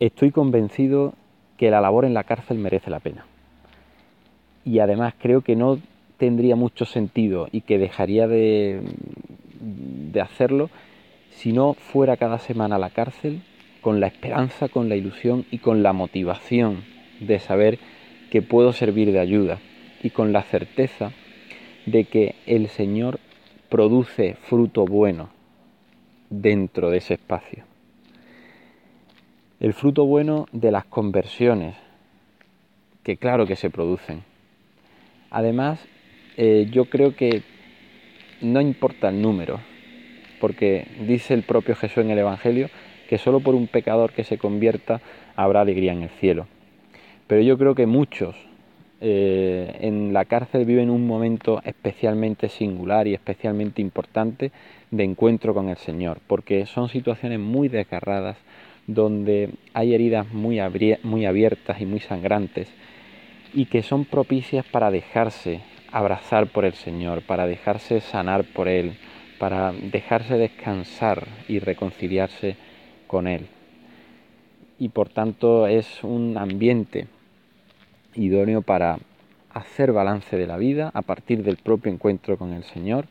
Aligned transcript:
estoy 0.00 0.30
convencido 0.30 1.14
que 1.56 1.70
la 1.70 1.80
labor 1.80 2.04
en 2.04 2.14
la 2.14 2.24
cárcel 2.24 2.58
merece 2.58 2.90
la 2.90 3.00
pena. 3.00 3.26
Y 4.64 4.78
además 4.80 5.14
creo 5.18 5.42
que 5.42 5.56
no 5.56 5.78
tendría 6.16 6.56
mucho 6.56 6.84
sentido 6.84 7.48
y 7.52 7.60
que 7.62 7.78
dejaría 7.78 8.26
de, 8.26 8.80
de 9.60 10.20
hacerlo 10.20 10.70
si 11.30 11.52
no 11.52 11.74
fuera 11.74 12.16
cada 12.16 12.38
semana 12.38 12.76
a 12.76 12.78
la 12.78 12.90
cárcel 12.90 13.42
con 13.80 14.00
la 14.00 14.08
esperanza, 14.08 14.68
con 14.68 14.88
la 14.88 14.96
ilusión 14.96 15.46
y 15.50 15.58
con 15.58 15.82
la 15.82 15.92
motivación 15.92 16.84
de 17.20 17.38
saber 17.38 17.78
que 18.30 18.42
puedo 18.42 18.72
servir 18.72 19.12
de 19.12 19.20
ayuda 19.20 19.58
y 20.02 20.10
con 20.10 20.32
la 20.32 20.42
certeza 20.42 21.12
de 21.86 22.04
que 22.04 22.34
el 22.46 22.68
Señor 22.68 23.18
produce 23.68 24.34
fruto 24.34 24.84
bueno 24.84 25.30
dentro 26.28 26.90
de 26.90 26.98
ese 26.98 27.14
espacio. 27.14 27.69
El 29.60 29.74
fruto 29.74 30.06
bueno 30.06 30.46
de 30.52 30.70
las 30.70 30.86
conversiones, 30.86 31.76
que 33.02 33.18
claro 33.18 33.46
que 33.46 33.56
se 33.56 33.68
producen. 33.68 34.22
Además, 35.30 35.78
eh, 36.38 36.68
yo 36.72 36.86
creo 36.86 37.14
que 37.14 37.42
no 38.40 38.62
importa 38.62 39.10
el 39.10 39.20
número, 39.20 39.60
porque 40.40 40.86
dice 41.06 41.34
el 41.34 41.42
propio 41.42 41.76
Jesús 41.76 41.98
en 41.98 42.10
el 42.10 42.18
Evangelio 42.18 42.70
que 43.06 43.18
solo 43.18 43.40
por 43.40 43.54
un 43.54 43.66
pecador 43.66 44.12
que 44.12 44.24
se 44.24 44.38
convierta 44.38 45.02
habrá 45.36 45.60
alegría 45.60 45.92
en 45.92 46.04
el 46.04 46.08
cielo. 46.08 46.46
Pero 47.26 47.42
yo 47.42 47.58
creo 47.58 47.74
que 47.74 47.84
muchos 47.84 48.34
eh, 49.02 49.76
en 49.82 50.14
la 50.14 50.24
cárcel 50.24 50.64
viven 50.64 50.88
un 50.88 51.06
momento 51.06 51.60
especialmente 51.64 52.48
singular 52.48 53.06
y 53.06 53.12
especialmente 53.12 53.82
importante 53.82 54.52
de 54.90 55.04
encuentro 55.04 55.52
con 55.52 55.68
el 55.68 55.76
Señor, 55.76 56.18
porque 56.26 56.64
son 56.64 56.88
situaciones 56.88 57.40
muy 57.40 57.68
desgarradas, 57.68 58.38
donde 58.94 59.50
hay 59.74 59.94
heridas 59.94 60.32
muy, 60.32 60.60
muy 61.02 61.26
abiertas 61.26 61.80
y 61.80 61.86
muy 61.86 62.00
sangrantes, 62.00 62.68
y 63.52 63.66
que 63.66 63.82
son 63.82 64.04
propicias 64.04 64.64
para 64.66 64.90
dejarse 64.90 65.60
abrazar 65.92 66.46
por 66.48 66.64
el 66.64 66.74
Señor, 66.74 67.22
para 67.22 67.46
dejarse 67.46 68.00
sanar 68.00 68.44
por 68.44 68.68
Él, 68.68 68.96
para 69.38 69.72
dejarse 69.72 70.36
descansar 70.36 71.26
y 71.48 71.58
reconciliarse 71.58 72.56
con 73.06 73.26
Él. 73.26 73.46
Y 74.78 74.90
por 74.90 75.08
tanto 75.08 75.66
es 75.66 76.02
un 76.04 76.38
ambiente 76.38 77.06
idóneo 78.14 78.62
para 78.62 78.98
hacer 79.52 79.92
balance 79.92 80.36
de 80.36 80.46
la 80.46 80.56
vida 80.56 80.90
a 80.94 81.02
partir 81.02 81.42
del 81.42 81.56
propio 81.56 81.92
encuentro 81.92 82.36
con 82.36 82.52
el 82.52 82.64
Señor 82.64 83.06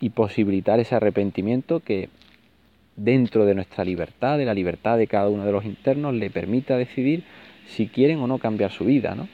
y 0.00 0.10
posibilitar 0.10 0.80
ese 0.80 0.96
arrepentimiento 0.96 1.80
que 1.80 2.08
dentro 2.96 3.44
de 3.44 3.54
nuestra 3.54 3.84
libertad, 3.84 4.38
de 4.38 4.44
la 4.44 4.54
libertad 4.54 4.98
de 4.98 5.06
cada 5.06 5.28
uno 5.28 5.44
de 5.44 5.52
los 5.52 5.64
internos, 5.64 6.14
le 6.14 6.30
permita 6.30 6.76
decidir 6.76 7.24
si 7.66 7.88
quieren 7.88 8.20
o 8.20 8.26
no 8.26 8.38
cambiar 8.38 8.70
su 8.70 8.84
vida, 8.84 9.14
¿no? 9.14 9.28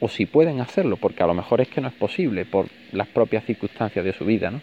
O 0.00 0.08
si 0.08 0.26
pueden 0.26 0.60
hacerlo, 0.60 0.96
porque 0.96 1.22
a 1.22 1.26
lo 1.26 1.34
mejor 1.34 1.60
es 1.60 1.68
que 1.68 1.80
no 1.80 1.88
es 1.88 1.94
posible 1.94 2.44
por 2.44 2.66
las 2.92 3.08
propias 3.08 3.44
circunstancias 3.44 4.04
de 4.04 4.12
su 4.12 4.24
vida, 4.24 4.50
¿no? 4.50 4.60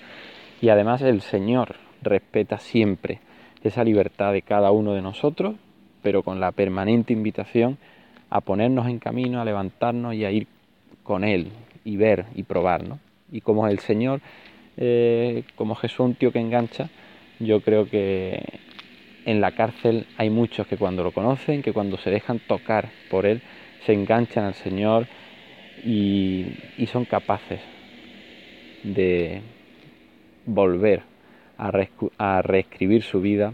Y 0.62 0.70
además 0.70 1.02
el 1.02 1.22
Señor 1.22 1.76
respeta 2.04 2.60
siempre 2.60 3.20
esa 3.64 3.84
libertad 3.84 4.34
de 4.34 4.42
cada 4.42 4.72
uno 4.72 4.94
de 4.94 5.02
nosotros, 5.02 5.56
pero 6.02 6.24
con 6.24 6.40
la 6.40 6.52
permanente 6.52 7.14
invitación 7.14 7.78
a 8.30 8.42
ponernos 8.42 8.88
en 8.88 9.00
camino, 9.00 9.42
a 9.42 9.46
levantarnos 9.46 10.14
y 10.16 10.26
a 10.26 10.32
ir 10.32 10.48
con 11.04 11.24
Él 11.24 11.50
y 11.84 11.98
ver 11.98 12.26
y 12.36 12.44
probar. 12.44 12.88
¿no? 12.88 13.00
Y 13.32 13.42
como 13.42 13.68
el 13.68 13.80
Señor, 13.80 14.22
eh, 14.78 15.44
como 15.56 15.76
Jesús 15.76 16.00
un 16.00 16.16
tío 16.16 16.32
que 16.32 16.40
engancha, 16.40 16.90
yo 17.42 17.62
creo 17.62 17.90
que 17.90 18.42
en 19.26 19.42
la 19.42 19.52
cárcel 19.52 20.06
hay 20.18 20.30
muchos 20.30 20.68
que 20.68 20.78
cuando 20.78 21.04
lo 21.04 21.12
conocen, 21.12 21.62
que 21.62 21.74
cuando 21.74 21.98
se 21.98 22.10
dejan 22.10 22.40
tocar 22.40 22.90
por 23.10 23.26
Él, 23.26 23.42
se 23.86 23.94
enganchan 23.94 24.46
al 24.46 24.54
Señor 24.54 25.08
y, 25.84 26.46
son 26.92 27.06
capaces 27.06 27.62
de 28.84 29.42
volver 30.46 31.04
a 31.58 32.42
reescribir 32.42 33.04
su 33.04 33.22
vida, 33.22 33.54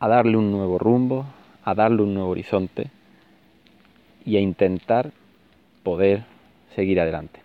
a 0.00 0.08
darle 0.08 0.36
un 0.36 0.50
nuevo 0.50 0.78
rumbo, 0.78 1.26
a 1.64 1.74
darle 1.74 2.02
un 2.02 2.14
nuevo 2.14 2.30
horizonte 2.30 2.90
y 4.24 4.36
a 4.36 4.40
intentar 4.40 5.12
poder 5.82 6.24
seguir 6.74 7.00
adelante. 7.00 7.41